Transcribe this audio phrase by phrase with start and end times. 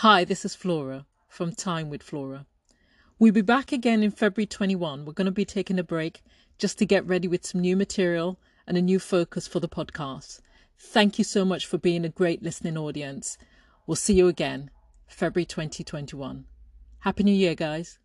[0.00, 2.46] Hi, this is Flora from Time with Flora.
[3.18, 5.04] We'll be back again in February 21.
[5.04, 6.22] We're going to be taking a break
[6.56, 10.40] just to get ready with some new material and a new focus for the podcast.
[10.78, 13.36] Thank you so much for being a great listening audience.
[13.86, 14.70] We'll see you again,
[15.06, 16.46] February 2021.
[17.00, 17.98] Happy New Year, guys.